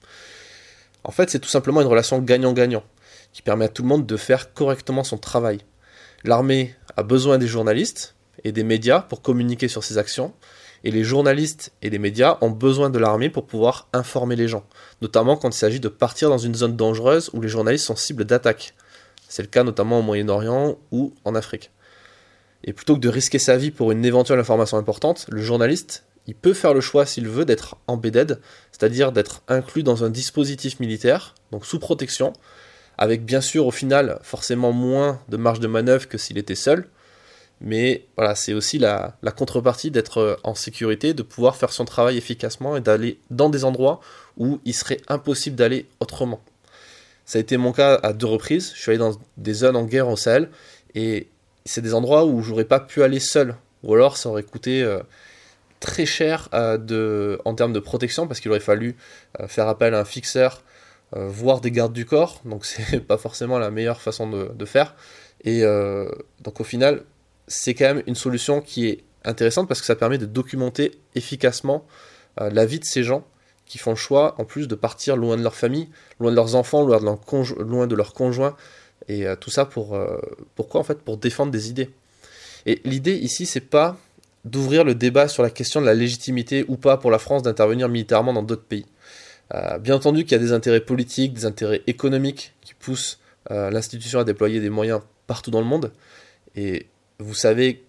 En 1.04 1.10
fait, 1.10 1.30
c'est 1.30 1.40
tout 1.40 1.48
simplement 1.48 1.80
une 1.80 1.88
relation 1.88 2.18
gagnant-gagnant 2.20 2.84
qui 3.32 3.42
permet 3.42 3.64
à 3.64 3.68
tout 3.68 3.82
le 3.82 3.88
monde 3.88 4.06
de 4.06 4.16
faire 4.16 4.52
correctement 4.52 5.04
son 5.04 5.18
travail. 5.18 5.60
L'armée 6.24 6.74
a 6.96 7.02
besoin 7.02 7.38
des 7.38 7.46
journalistes 7.46 8.14
et 8.44 8.52
des 8.52 8.62
médias 8.62 9.00
pour 9.00 9.22
communiquer 9.22 9.68
sur 9.68 9.82
ses 9.82 9.98
actions, 9.98 10.34
et 10.84 10.90
les 10.90 11.04
journalistes 11.04 11.72
et 11.80 11.90
les 11.90 11.98
médias 11.98 12.38
ont 12.40 12.50
besoin 12.50 12.90
de 12.90 12.98
l'armée 12.98 13.30
pour 13.30 13.46
pouvoir 13.46 13.88
informer 13.92 14.36
les 14.36 14.48
gens, 14.48 14.64
notamment 15.00 15.36
quand 15.36 15.50
il 15.50 15.58
s'agit 15.58 15.80
de 15.80 15.88
partir 15.88 16.28
dans 16.28 16.38
une 16.38 16.54
zone 16.54 16.76
dangereuse 16.76 17.30
où 17.32 17.40
les 17.40 17.48
journalistes 17.48 17.86
sont 17.86 17.96
cibles 17.96 18.24
d'attaques. 18.24 18.74
C'est 19.28 19.42
le 19.42 19.48
cas 19.48 19.64
notamment 19.64 20.00
au 20.00 20.02
Moyen-Orient 20.02 20.76
ou 20.90 21.14
en 21.24 21.34
Afrique. 21.34 21.70
Et 22.64 22.72
plutôt 22.72 22.94
que 22.94 23.00
de 23.00 23.08
risquer 23.08 23.38
sa 23.38 23.56
vie 23.56 23.70
pour 23.70 23.92
une 23.92 24.04
éventuelle 24.04 24.38
information 24.38 24.76
importante, 24.76 25.26
le 25.30 25.42
journaliste, 25.42 26.04
il 26.26 26.34
peut 26.34 26.54
faire 26.54 26.74
le 26.74 26.80
choix 26.80 27.06
s'il 27.06 27.28
veut 27.28 27.44
d'être 27.44 27.76
embedded, 27.86 28.40
c'est-à-dire 28.70 29.12
d'être 29.12 29.42
inclus 29.48 29.82
dans 29.82 30.04
un 30.04 30.10
dispositif 30.10 30.78
militaire, 30.78 31.34
donc 31.50 31.66
sous 31.66 31.78
protection, 31.78 32.32
avec 32.98 33.24
bien 33.24 33.40
sûr 33.40 33.66
au 33.66 33.70
final 33.72 34.20
forcément 34.22 34.72
moins 34.72 35.20
de 35.28 35.36
marge 35.36 35.60
de 35.60 35.66
manœuvre 35.66 36.08
que 36.08 36.18
s'il 36.18 36.38
était 36.38 36.54
seul, 36.54 36.86
mais 37.64 38.06
voilà, 38.16 38.34
c'est 38.34 38.54
aussi 38.54 38.78
la, 38.78 39.14
contrepartie 39.36 39.92
d'être 39.92 40.18
euh, 40.18 40.36
en 40.42 40.54
sécurité, 40.56 41.14
de 41.14 41.22
pouvoir 41.22 41.54
faire 41.54 41.72
son 41.72 41.84
travail 41.84 42.18
efficacement 42.18 42.76
et 42.76 42.80
d'aller 42.80 43.20
dans 43.30 43.50
des 43.50 43.64
endroits 43.64 44.00
où 44.36 44.60
il 44.64 44.74
serait 44.74 45.00
impossible 45.06 45.54
d'aller 45.54 45.86
autrement. 46.00 46.40
Ça 47.24 47.38
a 47.38 47.40
été 47.40 47.56
mon 47.56 47.72
cas 47.72 48.00
à 48.02 48.12
deux 48.12 48.26
reprises. 48.26 48.72
Je 48.74 48.80
suis 48.80 48.90
allé 48.90 48.98
dans 48.98 49.16
des 49.36 49.54
zones 49.54 49.76
en 49.76 49.84
guerre 49.84 50.08
au 50.08 50.16
Sahel 50.16 50.50
et 50.96 51.28
c'est 51.64 51.80
des 51.80 51.94
endroits 51.94 52.24
où 52.24 52.42
j'aurais 52.42 52.64
pas 52.64 52.80
pu 52.80 53.02
aller 53.02 53.20
seul, 53.20 53.56
ou 53.82 53.94
alors 53.94 54.16
ça 54.16 54.28
aurait 54.28 54.42
coûté 54.42 54.82
euh, 54.82 55.00
très 55.80 56.06
cher 56.06 56.48
euh, 56.54 57.36
en 57.44 57.54
termes 57.54 57.72
de 57.72 57.80
protection 57.80 58.26
parce 58.26 58.40
qu'il 58.40 58.50
aurait 58.50 58.60
fallu 58.60 58.96
faire 59.46 59.68
appel 59.68 59.94
à 59.94 60.00
un 60.00 60.04
fixeur, 60.04 60.62
voir 61.12 61.60
des 61.60 61.70
gardes 61.70 61.92
du 61.92 62.06
corps, 62.06 62.40
donc 62.44 62.64
c'est 62.66 63.00
pas 63.00 63.18
forcément 63.18 63.58
la 63.58 63.70
meilleure 63.70 64.00
façon 64.00 64.28
de, 64.30 64.64
faire. 64.64 64.94
Et 65.44 65.62
donc 66.40 66.60
au 66.60 66.64
final, 66.64 67.04
c'est 67.48 67.74
quand 67.74 67.86
même 67.86 68.02
une 68.06 68.14
solution 68.14 68.60
qui 68.60 68.86
est 68.86 69.04
intéressante 69.24 69.68
parce 69.68 69.80
que 69.80 69.86
ça 69.86 69.96
permet 69.96 70.18
de 70.18 70.26
documenter 70.26 70.92
efficacement 71.14 71.86
euh, 72.40 72.50
la 72.50 72.66
vie 72.66 72.78
de 72.78 72.84
ces 72.84 73.02
gens 73.02 73.24
qui 73.66 73.78
font 73.78 73.90
le 73.90 73.96
choix, 73.96 74.34
en 74.38 74.44
plus, 74.44 74.68
de 74.68 74.74
partir 74.74 75.16
loin 75.16 75.36
de 75.36 75.42
leur 75.42 75.54
famille, 75.54 75.88
loin 76.20 76.30
de 76.30 76.36
leurs 76.36 76.56
enfants, 76.56 76.82
loin 76.82 76.98
de 77.86 77.94
leurs 77.94 78.12
conjoints, 78.12 78.56
et 79.12 79.26
euh, 79.26 79.36
tout 79.36 79.50
ça 79.50 79.64
pour 79.64 79.94
euh, 79.94 80.18
pourquoi 80.54 80.80
en 80.80 80.84
fait? 80.84 81.00
Pour 81.00 81.16
défendre 81.16 81.52
des 81.52 81.70
idées. 81.70 81.90
Et 82.66 82.80
l'idée 82.84 83.14
ici, 83.14 83.46
c'est 83.46 83.60
pas 83.60 83.96
d'ouvrir 84.44 84.84
le 84.84 84.94
débat 84.94 85.28
sur 85.28 85.42
la 85.42 85.50
question 85.50 85.80
de 85.80 85.86
la 85.86 85.94
légitimité 85.94 86.64
ou 86.68 86.76
pas 86.76 86.96
pour 86.96 87.10
la 87.10 87.18
France 87.18 87.42
d'intervenir 87.42 87.88
militairement 87.88 88.32
dans 88.32 88.42
d'autres 88.42 88.64
pays. 88.64 88.86
bien 89.80 89.94
entendu 89.94 90.24
qu'il 90.24 90.32
y 90.32 90.34
a 90.34 90.38
des 90.38 90.52
intérêts 90.52 90.80
politiques, 90.80 91.32
des 91.32 91.44
intérêts 91.44 91.82
économiques 91.86 92.52
qui 92.60 92.74
poussent 92.74 93.20
l'institution 93.50 94.18
à 94.18 94.24
déployer 94.24 94.58
des 94.60 94.70
moyens 94.70 95.00
partout 95.28 95.52
dans 95.52 95.60
le 95.60 95.66
monde, 95.66 95.92
et 96.54 96.86
vous 97.18 97.34
savez, 97.34 97.84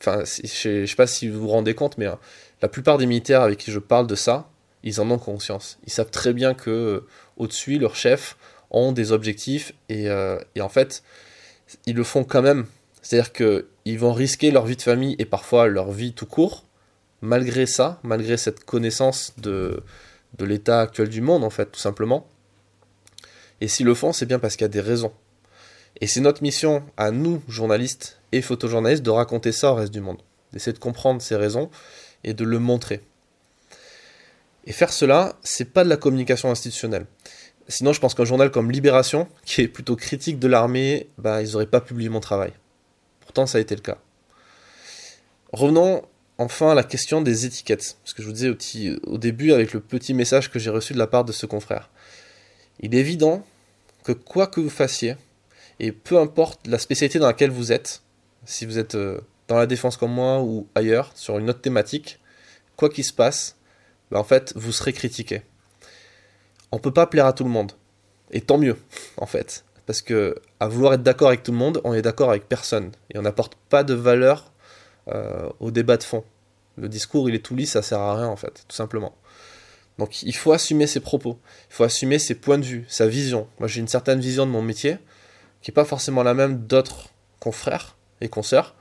enfin, 0.00 0.24
je 0.24 0.80
ne 0.80 0.86
sais 0.86 0.96
pas 0.96 1.06
si 1.06 1.28
vous 1.28 1.40
vous 1.40 1.48
rendez 1.48 1.74
compte, 1.74 1.98
mais 1.98 2.06
euh, 2.06 2.14
la 2.60 2.68
plupart 2.68 2.98
des 2.98 3.06
militaires 3.06 3.42
avec 3.42 3.58
qui 3.58 3.70
je 3.70 3.78
parle 3.78 4.06
de 4.06 4.14
ça, 4.14 4.50
ils 4.82 5.00
en 5.00 5.10
ont 5.10 5.18
conscience. 5.18 5.78
Ils 5.86 5.92
savent 5.92 6.10
très 6.10 6.32
bien 6.32 6.54
que 6.54 6.70
euh, 6.70 7.06
au-dessus, 7.36 7.78
leurs 7.78 7.96
chefs 7.96 8.36
ont 8.72 8.92
des 8.92 9.12
objectifs 9.12 9.72
et, 9.88 10.08
euh, 10.08 10.38
et, 10.56 10.60
en 10.60 10.68
fait, 10.68 11.02
ils 11.86 11.94
le 11.94 12.04
font 12.04 12.24
quand 12.24 12.42
même. 12.42 12.66
C'est-à-dire 13.02 13.32
qu'ils 13.32 13.98
vont 13.98 14.12
risquer 14.12 14.50
leur 14.50 14.66
vie 14.66 14.76
de 14.76 14.82
famille 14.82 15.16
et 15.18 15.24
parfois 15.24 15.68
leur 15.68 15.92
vie 15.92 16.12
tout 16.12 16.26
court, 16.26 16.64
malgré 17.20 17.66
ça, 17.66 18.00
malgré 18.02 18.36
cette 18.36 18.64
connaissance 18.64 19.34
de, 19.38 19.82
de 20.38 20.44
l'état 20.44 20.80
actuel 20.80 21.08
du 21.08 21.20
monde, 21.20 21.44
en 21.44 21.50
fait, 21.50 21.66
tout 21.66 21.80
simplement. 21.80 22.26
Et 23.60 23.68
s'ils 23.68 23.86
le 23.86 23.94
font, 23.94 24.12
c'est 24.12 24.26
bien 24.26 24.38
parce 24.38 24.56
qu'il 24.56 24.64
y 24.64 24.66
a 24.66 24.68
des 24.68 24.80
raisons. 24.80 25.12
Et 26.00 26.06
c'est 26.06 26.20
notre 26.20 26.42
mission 26.42 26.82
à 26.96 27.10
nous, 27.10 27.42
journalistes 27.48 28.18
et 28.32 28.42
photojournalistes, 28.42 29.02
de 29.02 29.10
raconter 29.10 29.52
ça 29.52 29.72
au 29.72 29.74
reste 29.74 29.92
du 29.92 30.00
monde, 30.00 30.18
d'essayer 30.52 30.72
de 30.72 30.78
comprendre 30.78 31.22
ces 31.22 31.36
raisons 31.36 31.70
et 32.24 32.34
de 32.34 32.44
le 32.44 32.58
montrer. 32.58 33.02
Et 34.64 34.72
faire 34.72 34.92
cela, 34.92 35.36
c'est 35.42 35.72
pas 35.72 35.84
de 35.84 35.88
la 35.88 35.96
communication 35.96 36.50
institutionnelle. 36.50 37.06
Sinon, 37.68 37.92
je 37.92 38.00
pense 38.00 38.14
qu'un 38.14 38.24
journal 38.24 38.50
comme 38.50 38.70
Libération, 38.70 39.28
qui 39.44 39.62
est 39.62 39.68
plutôt 39.68 39.96
critique 39.96 40.38
de 40.38 40.48
l'armée, 40.48 41.08
bah, 41.18 41.42
ils 41.42 41.52
n'auraient 41.52 41.66
pas 41.66 41.80
publié 41.80 42.08
mon 42.08 42.20
travail. 42.20 42.52
Pourtant, 43.20 43.46
ça 43.46 43.58
a 43.58 43.60
été 43.60 43.74
le 43.74 43.80
cas. 43.80 43.98
Revenons 45.52 46.02
enfin 46.38 46.74
la 46.74 46.82
question 46.82 47.22
des 47.22 47.46
étiquettes. 47.46 47.96
Ce 48.04 48.14
que 48.14 48.22
je 48.22 48.26
vous 48.26 48.32
disais 48.32 48.54
au 49.04 49.18
début 49.18 49.52
avec 49.52 49.72
le 49.72 49.80
petit 49.80 50.14
message 50.14 50.50
que 50.50 50.58
j'ai 50.58 50.70
reçu 50.70 50.92
de 50.92 50.98
la 50.98 51.06
part 51.06 51.24
de 51.24 51.32
ce 51.32 51.46
confrère. 51.46 51.90
Il 52.80 52.94
est 52.94 52.98
évident 52.98 53.44
que 54.04 54.12
quoi 54.12 54.46
que 54.46 54.60
vous 54.60 54.70
fassiez, 54.70 55.16
et 55.78 55.92
peu 55.92 56.18
importe 56.18 56.66
la 56.66 56.78
spécialité 56.78 57.18
dans 57.18 57.26
laquelle 57.26 57.50
vous 57.50 57.70
êtes, 57.70 58.02
si 58.44 58.66
vous 58.66 58.78
êtes 58.78 58.96
euh, 58.96 59.20
dans 59.48 59.56
la 59.56 59.66
défense 59.66 59.96
comme 59.96 60.12
moi 60.12 60.40
ou 60.40 60.66
ailleurs, 60.74 61.12
sur 61.14 61.38
une 61.38 61.50
autre 61.50 61.60
thématique, 61.60 62.18
quoi 62.76 62.88
qu'il 62.88 63.04
se 63.04 63.12
passe, 63.12 63.56
bah, 64.10 64.18
en 64.18 64.24
fait, 64.24 64.52
vous 64.56 64.72
serez 64.72 64.92
critiqué. 64.92 65.42
On 66.72 66.78
peut 66.78 66.92
pas 66.92 67.06
plaire 67.06 67.26
à 67.26 67.32
tout 67.32 67.44
le 67.44 67.50
monde. 67.50 67.72
Et 68.30 68.40
tant 68.40 68.58
mieux, 68.58 68.76
en 69.18 69.26
fait. 69.26 69.64
Parce 69.86 70.02
que 70.02 70.36
à 70.58 70.68
vouloir 70.68 70.94
être 70.94 71.02
d'accord 71.02 71.28
avec 71.28 71.42
tout 71.42 71.52
le 71.52 71.58
monde, 71.58 71.80
on 71.84 71.94
est 71.94 72.02
d'accord 72.02 72.30
avec 72.30 72.48
personne. 72.48 72.92
Et 73.10 73.18
on 73.18 73.22
n'apporte 73.22 73.54
pas 73.68 73.84
de 73.84 73.94
valeur 73.94 74.52
euh, 75.08 75.48
au 75.60 75.70
débat 75.70 75.96
de 75.96 76.02
fond. 76.02 76.24
Le 76.76 76.88
discours, 76.88 77.28
il 77.28 77.34
est 77.34 77.44
tout 77.44 77.54
lisse, 77.54 77.72
ça 77.72 77.82
sert 77.82 78.00
à 78.00 78.16
rien, 78.16 78.28
en 78.28 78.36
fait, 78.36 78.64
tout 78.66 78.76
simplement. 78.76 79.14
Donc 79.98 80.22
il 80.22 80.34
faut 80.34 80.52
assumer 80.52 80.86
ses 80.86 81.00
propos, 81.00 81.38
il 81.70 81.74
faut 81.74 81.84
assumer 81.84 82.18
ses 82.18 82.34
points 82.34 82.58
de 82.58 82.64
vue, 82.64 82.84
sa 82.88 83.06
vision. 83.06 83.46
Moi 83.58 83.68
j'ai 83.68 83.80
une 83.80 83.88
certaine 83.88 84.20
vision 84.20 84.46
de 84.46 84.50
mon 84.50 84.62
métier, 84.62 84.96
qui 85.60 85.70
n'est 85.70 85.74
pas 85.74 85.84
forcément 85.84 86.22
la 86.22 86.34
même 86.34 86.66
d'autres 86.66 87.10
confrères 87.40 87.96
et 88.20 88.28
consoeurs, 88.28 88.74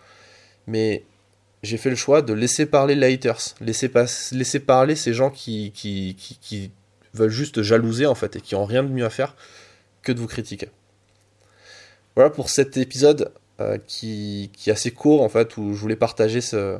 mais 0.68 1.04
j'ai 1.64 1.78
fait 1.78 1.90
le 1.90 1.96
choix 1.96 2.22
de 2.22 2.34
laisser 2.34 2.66
parler 2.66 2.96
les 2.96 3.14
haters, 3.14 3.56
laisser, 3.60 3.90
parler 4.60 4.96
ces 4.96 5.14
gens 5.14 5.30
qui, 5.30 5.74
veulent 7.14 7.30
juste 7.30 7.62
jalouser 7.62 8.06
en 8.06 8.16
fait 8.16 8.36
et 8.36 8.42
qui 8.42 8.56
ont 8.56 8.66
rien 8.66 8.84
de 8.84 8.90
mieux 8.90 9.06
à 9.06 9.10
faire 9.10 9.36
que 10.02 10.12
de 10.12 10.20
vous 10.20 10.28
critiquer. 10.28 10.70
Voilà 12.16 12.30
pour 12.30 12.50
cet 12.50 12.78
épisode 12.78 13.32
euh, 13.60 13.78
qui, 13.88 14.50
qui, 14.54 14.70
est 14.70 14.74
assez 14.74 14.92
court 14.92 15.22
en 15.22 15.30
fait 15.30 15.58
où 15.58 15.74
je 15.74 15.80
voulais 15.80 15.96
partager 15.96 16.42
ce, 16.42 16.80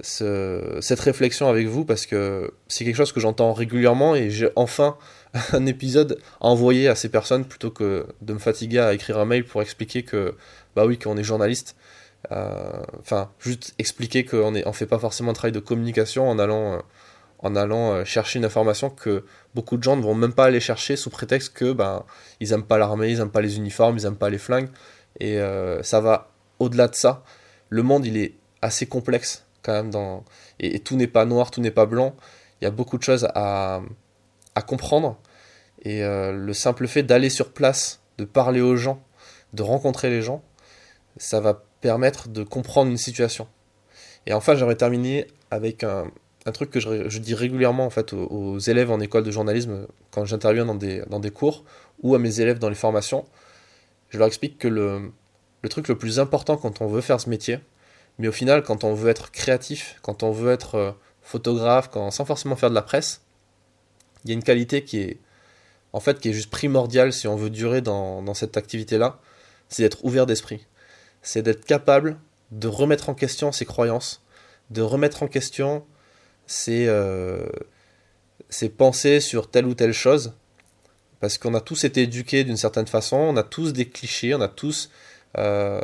cette 0.00 1.00
réflexion 1.00 1.48
avec 1.48 1.66
vous 1.66 1.84
parce 1.84 2.06
que 2.06 2.52
c'est 2.68 2.84
quelque 2.84 2.96
chose 2.96 3.12
que 3.12 3.20
j'entends 3.20 3.52
régulièrement 3.52 4.14
et 4.14 4.30
j'ai 4.30 4.48
enfin 4.56 4.96
un 5.52 5.66
épisode 5.66 6.18
à 6.40 6.46
envoyer 6.46 6.88
à 6.88 6.94
ces 6.94 7.08
personnes 7.08 7.44
plutôt 7.44 7.70
que 7.70 8.06
de 8.22 8.32
me 8.32 8.38
fatiguer 8.38 8.78
à 8.78 8.94
écrire 8.94 9.18
un 9.18 9.24
mail 9.24 9.44
pour 9.44 9.60
expliquer 9.60 10.02
que 10.02 10.34
bah 10.76 10.86
oui 10.86 10.98
qu'on 10.98 11.16
est 11.16 11.24
journaliste 11.24 11.76
euh, 12.32 12.82
enfin 13.00 13.30
juste 13.40 13.74
expliquer 13.78 14.24
qu'on 14.24 14.52
ne 14.52 14.62
on 14.66 14.72
fait 14.72 14.86
pas 14.86 14.98
forcément 14.98 15.30
un 15.30 15.34
travail 15.34 15.52
de 15.52 15.60
communication 15.60 16.28
en 16.28 16.38
allant 16.38 16.74
euh, 16.74 16.78
en 17.40 17.56
allant 17.56 17.92
euh, 17.92 18.04
chercher 18.04 18.38
une 18.38 18.44
information 18.44 18.90
que 18.90 19.24
beaucoup 19.54 19.76
de 19.76 19.82
gens 19.82 19.96
ne 19.96 20.02
vont 20.02 20.14
même 20.14 20.32
pas 20.32 20.46
aller 20.46 20.60
chercher 20.60 20.96
sous 20.96 21.10
prétexte 21.10 21.52
que 21.52 21.72
ben 21.72 22.04
ils 22.40 22.52
aiment 22.52 22.64
pas 22.64 22.78
l'armée 22.78 23.10
ils 23.10 23.20
aiment 23.20 23.30
pas 23.30 23.40
les 23.40 23.56
uniformes 23.56 23.96
ils 23.96 24.06
aiment 24.06 24.16
pas 24.16 24.30
les 24.30 24.38
flingues 24.38 24.68
et 25.20 25.40
ça 25.82 26.00
va 26.00 26.30
au-delà 26.60 26.86
de 26.86 26.94
ça 26.94 27.24
le 27.70 27.82
monde 27.82 28.06
il 28.06 28.16
est 28.16 28.34
assez 28.62 28.86
complexe 28.86 29.44
quand 29.62 29.72
même 29.72 29.90
dans 29.90 30.24
et, 30.60 30.80
tout 30.80 30.96
n'est 30.96 31.06
pas 31.06 31.24
noir, 31.24 31.50
tout 31.50 31.60
n'est 31.60 31.70
pas 31.70 31.86
blanc. 31.86 32.14
Il 32.60 32.64
y 32.64 32.66
a 32.66 32.70
beaucoup 32.70 32.98
de 32.98 33.02
choses 33.02 33.28
à, 33.34 33.80
à 34.54 34.62
comprendre 34.62 35.18
et 35.82 36.02
euh, 36.02 36.32
le 36.32 36.52
simple 36.52 36.88
fait 36.88 37.02
d'aller 37.02 37.30
sur 37.30 37.52
place, 37.52 38.00
de 38.18 38.24
parler 38.24 38.60
aux 38.60 38.76
gens, 38.76 39.02
de 39.52 39.62
rencontrer 39.62 40.10
les 40.10 40.22
gens, 40.22 40.42
ça 41.16 41.40
va 41.40 41.62
permettre 41.80 42.28
de 42.28 42.42
comprendre 42.42 42.90
une 42.90 42.96
situation. 42.96 43.46
Et 44.26 44.32
enfin, 44.32 44.56
j'aimerais 44.56 44.76
terminer 44.76 45.28
avec 45.50 45.84
un, 45.84 46.10
un 46.48 46.52
truc 46.52 46.70
que 46.70 46.80
je, 46.80 47.18
dis 47.18 47.34
régulièrement 47.34 47.84
en 47.84 47.90
fait 47.90 48.12
aux, 48.12 48.58
élèves 48.58 48.90
en 48.90 49.00
école 49.00 49.22
de 49.22 49.30
journalisme 49.30 49.86
quand 50.10 50.24
j'interviens 50.24 50.64
dans 50.64 50.74
des, 50.74 51.02
dans 51.08 51.20
des 51.20 51.30
cours 51.30 51.64
ou 52.02 52.14
à 52.14 52.18
mes 52.18 52.40
élèves 52.40 52.58
dans 52.58 52.68
les 52.68 52.74
formations. 52.74 53.26
Je 54.08 54.18
leur 54.18 54.26
explique 54.26 54.58
que 54.58 54.68
le, 54.68 55.12
le 55.62 55.68
truc 55.68 55.88
le 55.88 55.98
plus 55.98 56.18
important 56.18 56.56
quand 56.56 56.80
on 56.80 56.86
veut 56.86 57.02
faire 57.02 57.20
ce 57.20 57.28
métier, 57.28 57.60
mais 58.18 58.28
au 58.28 58.32
final, 58.32 58.62
quand 58.62 58.84
on 58.84 58.94
veut 58.94 59.10
être 59.10 59.30
créatif, 59.30 59.98
quand 60.02 60.22
on 60.22 60.32
veut 60.32 60.52
être 60.52 60.74
euh, 60.76 60.92
photographe, 61.22 61.88
quand, 61.92 62.10
sans 62.10 62.24
forcément 62.24 62.56
faire 62.56 62.70
de 62.70 62.74
la 62.74 62.82
presse, 62.82 63.22
il 64.24 64.30
y 64.30 64.32
a 64.32 64.34
une 64.34 64.42
qualité 64.42 64.82
qui 64.82 64.98
est, 64.98 65.20
en 65.92 66.00
fait, 66.00 66.18
qui 66.18 66.30
est 66.30 66.32
juste 66.32 66.50
primordiale 66.50 67.12
si 67.12 67.28
on 67.28 67.36
veut 67.36 67.50
durer 67.50 67.80
dans, 67.82 68.22
dans 68.22 68.34
cette 68.34 68.56
activité-là, 68.56 69.20
c'est 69.68 69.82
d'être 69.82 70.04
ouvert 70.04 70.26
d'esprit. 70.26 70.66
C'est 71.22 71.42
d'être 71.42 71.64
capable 71.64 72.18
de 72.50 72.68
remettre 72.68 73.10
en 73.10 73.14
question 73.14 73.52
ses 73.52 73.66
croyances, 73.66 74.22
de 74.70 74.80
remettre 74.82 75.22
en 75.22 75.28
question 75.28 75.84
ses, 76.48 76.88
euh, 76.88 77.46
ses 78.48 78.68
pensées 78.68 79.20
sur 79.20 79.48
telle 79.48 79.66
ou 79.66 79.74
telle 79.74 79.92
chose, 79.92 80.32
parce 81.20 81.38
qu'on 81.38 81.54
a 81.54 81.60
tous 81.60 81.84
été 81.84 82.02
éduqués 82.02 82.42
d'une 82.44 82.56
certaine 82.56 82.86
façon, 82.86 83.16
on 83.16 83.36
a 83.36 83.42
tous 83.42 83.72
des 83.72 83.88
clichés, 83.88 84.34
on 84.34 84.40
a 84.40 84.48
tous 84.48 84.90
euh, 85.36 85.80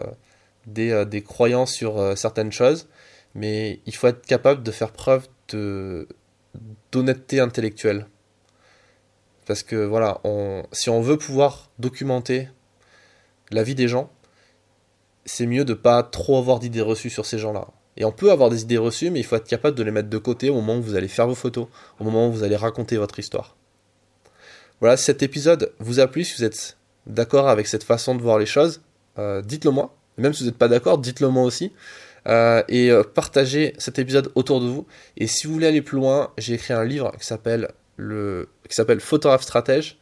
euh, 0.79 1.05
des, 1.05 1.23
croyances 1.23 1.73
sur 1.73 1.99
euh, 1.99 2.17
certaines 2.17 2.53
choses, 2.53 2.89
mais 3.35 3.81
il 3.87 3.95
faut 3.95 4.07
être 4.07 4.25
capable 4.25 4.63
de 4.63 4.71
faire 4.71 4.93
preuve 4.93 5.29
d'honnêteté 6.93 7.41
intellectuelle. 7.41 8.07
Parce 9.47 9.63
que 9.63 9.77
voilà, 9.77 10.23
si 10.73 10.89
on 10.89 11.03
veut 11.03 11.19
pouvoir 11.19 11.69
documenter 11.79 12.49
la 13.51 13.63
vie 13.63 13.75
des 13.75 13.89
gens, 13.89 14.11
c'est 15.27 15.47
mieux 15.47 15.67
de 15.67 15.75
pas 15.75 16.03
trop 16.03 16.39
avoir 16.39 16.61
d'idées 16.61 16.81
reçues 16.81 17.11
sur 17.11 17.27
ces 17.27 17.39
gens-là. 17.39 17.69
Et 17.97 18.05
on 18.05 18.13
peut 18.13 18.31
avoir 18.31 18.51
des 18.51 18.63
idées 18.63 18.79
reçues, 18.79 19.11
mais 19.11 19.21
il 19.21 19.25
faut 19.25 19.37
être 19.37 19.47
capable 19.47 19.77
de 19.77 19.83
les 19.83 19.91
mettre 19.91 20.09
de 20.09 20.19
côté 20.19 20.51
au 20.51 20.55
moment 20.55 20.77
où 20.77 20.83
vous 20.83 20.97
allez 20.97 21.09
faire 21.09 21.29
vos 21.29 21.35
photos, 21.35 21.69
au 22.01 22.05
moment 22.05 22.29
où 22.29 22.33
vous 22.33 22.43
allez 22.43 22.57
raconter 22.57 22.97
votre 22.97 23.19
histoire. 23.19 23.57
Voilà, 24.81 24.97
si 24.97 25.05
cet 25.05 25.23
épisode 25.23 25.73
vous 25.79 26.01
a 26.01 26.07
plu, 26.07 26.25
si 26.25 26.37
vous 26.37 26.45
êtes 26.45 26.77
d'accord 27.07 27.49
avec 27.49 27.67
cette 27.67 27.85
façon 27.85 28.15
de 28.15 28.23
voir 28.23 28.39
les 28.39 28.47
choses, 28.47 28.83
euh, 29.19 29.43
dites-le 29.43 29.71
moi. 29.71 29.97
Même 30.17 30.33
si 30.33 30.43
vous 30.43 30.51
n'êtes 30.51 30.59
pas 30.59 30.69
d'accord, 30.69 30.99
dites-le 30.99 31.29
moi 31.29 31.45
aussi. 31.45 31.73
Euh, 32.27 32.63
et 32.69 32.91
euh, 32.91 33.03
partagez 33.03 33.75
cet 33.79 33.99
épisode 33.99 34.33
autour 34.35 34.61
de 34.61 34.67
vous. 34.67 34.87
Et 35.17 35.27
si 35.27 35.47
vous 35.47 35.53
voulez 35.53 35.67
aller 35.67 35.83
plus 35.83 35.97
loin, 35.97 36.33
j'ai 36.39 36.55
écrit 36.55 36.75
un 36.75 36.85
livre 36.85 37.13
qui 37.19 37.27
s'appelle 37.27 37.69
le 37.97 38.49
stratège, 39.41 39.99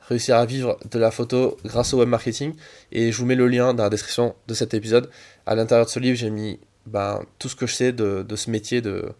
réussir 0.00 0.36
à 0.36 0.44
vivre 0.44 0.78
de 0.90 0.98
la 0.98 1.10
photo 1.10 1.56
grâce 1.64 1.94
au 1.94 1.98
web 1.98 2.08
marketing. 2.08 2.54
Et 2.90 3.12
je 3.12 3.18
vous 3.18 3.26
mets 3.26 3.34
le 3.34 3.46
lien 3.46 3.74
dans 3.74 3.84
la 3.84 3.90
description 3.90 4.34
de 4.48 4.54
cet 4.54 4.74
épisode. 4.74 5.08
À 5.46 5.54
l'intérieur 5.54 5.86
de 5.86 5.90
ce 5.90 6.00
livre, 6.00 6.16
j'ai 6.16 6.30
mis 6.30 6.58
ben, 6.86 7.24
tout 7.38 7.48
ce 7.48 7.56
que 7.56 7.66
je 7.66 7.74
sais 7.74 7.92
de, 7.92 8.24
ce 8.34 8.50
métier 8.50 8.80
de, 8.80 9.14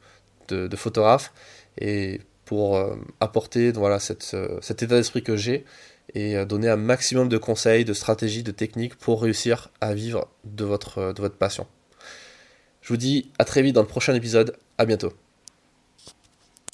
photographe 0.76 1.32
et 1.78 2.20
pour 2.44 2.76
euh, 2.76 2.96
apporter 3.20 3.72
voilà 3.72 3.98
cette, 3.98 4.36
cet 4.60 4.82
état 4.82 4.96
d'esprit 4.96 5.22
que 5.22 5.36
j'ai 5.36 5.64
et 6.14 6.36
euh, 6.36 6.44
donner 6.44 6.68
un 6.68 6.76
maximum 6.76 7.28
de 7.28 7.38
conseils, 7.38 7.84
de 7.84 7.94
stratégies, 7.94 8.42
de 8.42 8.50
techniques 8.50 8.96
pour 8.96 9.22
réussir 9.22 9.70
à 9.80 9.94
vivre 9.94 10.28
de 10.44 10.64
votre, 10.64 11.12
de 11.12 11.20
votre 11.20 11.36
passion. 11.36 11.66
Je 12.80 12.88
vous 12.88 12.96
dis 12.96 13.30
à 13.38 13.44
très 13.44 13.62
vite 13.62 13.74
dans 13.74 13.82
le 13.82 13.86
prochain 13.86 14.14
épisode. 14.14 14.56
À 14.78 14.84
bientôt. 14.84 15.12